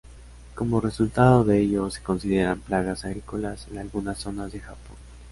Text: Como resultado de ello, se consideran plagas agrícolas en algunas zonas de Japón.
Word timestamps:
Como 0.55 0.81
resultado 0.81 1.43
de 1.43 1.59
ello, 1.59 1.91
se 1.91 2.01
consideran 2.01 2.59
plagas 2.59 3.05
agrícolas 3.05 3.67
en 3.69 3.77
algunas 3.77 4.17
zonas 4.17 4.51
de 4.51 4.59
Japón. 4.59 4.97